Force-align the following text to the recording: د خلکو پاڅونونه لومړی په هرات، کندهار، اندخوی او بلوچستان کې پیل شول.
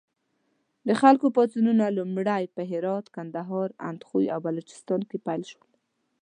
د 0.87 0.89
خلکو 1.01 1.25
پاڅونونه 1.35 1.85
لومړی 1.97 2.43
په 2.55 2.61
هرات، 2.71 3.05
کندهار، 3.15 3.69
اندخوی 3.89 4.25
او 4.33 4.39
بلوچستان 4.45 5.01
کې 5.09 5.17
پیل 5.27 5.41
شول. 5.51 5.71